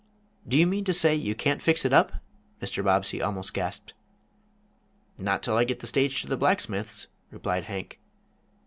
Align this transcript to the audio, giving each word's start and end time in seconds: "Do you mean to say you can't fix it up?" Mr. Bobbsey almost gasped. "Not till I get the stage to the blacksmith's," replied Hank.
"Do 0.47 0.57
you 0.57 0.65
mean 0.65 0.83
to 0.85 0.93
say 0.93 1.13
you 1.13 1.35
can't 1.35 1.61
fix 1.61 1.85
it 1.85 1.93
up?" 1.93 2.13
Mr. 2.59 2.83
Bobbsey 2.83 3.21
almost 3.21 3.53
gasped. 3.53 3.93
"Not 5.19 5.43
till 5.43 5.57
I 5.57 5.63
get 5.63 5.77
the 5.77 5.85
stage 5.85 6.23
to 6.23 6.27
the 6.27 6.37
blacksmith's," 6.37 7.05
replied 7.29 7.65
Hank. 7.65 7.99